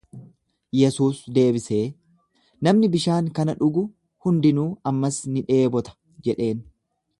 Yesuus 0.77 1.19
deebisee, 1.35 1.81
Namni 2.69 2.89
bishaan 2.97 3.29
kana 3.41 3.57
dhugu 3.61 3.85
hundinuu 4.29 4.67
ammas 4.93 5.23
ni 5.37 5.47
dheebota 5.53 5.97
jedheen. 6.29 6.69